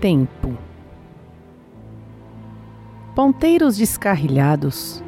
[0.00, 0.56] Tempo.
[3.14, 5.04] Ponteiros descarrilhados,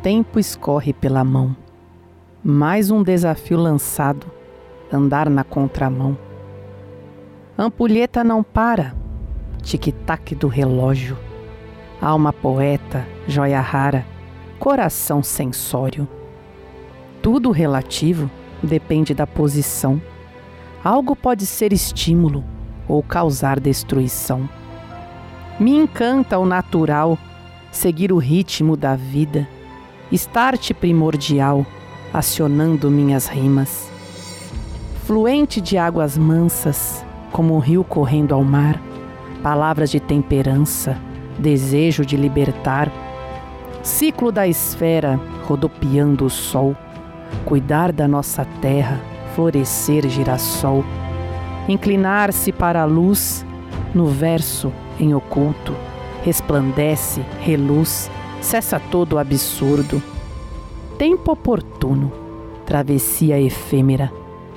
[0.00, 1.56] tempo escorre pela mão.
[2.44, 4.28] Mais um desafio lançado,
[4.92, 6.16] andar na contramão.
[7.58, 8.94] Ampulheta não para,
[9.60, 11.18] tic-tac do relógio.
[12.00, 14.06] Alma poeta, joia rara,
[14.60, 16.06] coração sensório.
[17.20, 18.30] Tudo relativo
[18.62, 20.00] depende da posição.
[20.84, 22.44] Algo pode ser estímulo
[22.88, 24.48] ou causar destruição.
[25.60, 27.18] Me encanta o natural,
[27.70, 29.46] seguir o ritmo da vida,
[30.10, 31.66] start primordial,
[32.12, 33.90] acionando minhas rimas.
[35.04, 38.80] Fluente de águas mansas, como um rio correndo ao mar,
[39.42, 40.96] palavras de temperança,
[41.38, 42.90] desejo de libertar.
[43.82, 46.76] Ciclo da esfera rodopiando o sol,
[47.44, 49.00] cuidar da nossa terra,
[49.34, 50.84] florescer girassol
[51.68, 53.46] inclinar-se para a luz,
[53.94, 55.76] no verso em oculto,
[56.24, 60.02] resplandece, reluz, cessa todo o absurdo.
[60.96, 62.10] Tempo oportuno,
[62.66, 64.12] travessia efêmera,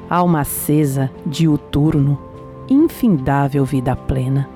[0.10, 2.20] alma acesa, diuturno,
[2.68, 4.50] infindável vida plena.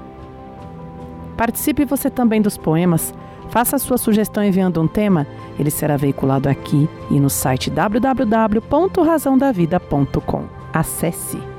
[1.37, 3.13] Participe você também dos poemas.
[3.49, 5.27] Faça sua sugestão enviando um tema,
[5.59, 10.45] ele será veiculado aqui e no site www.razãodavida.com.
[10.73, 11.54] Acesse!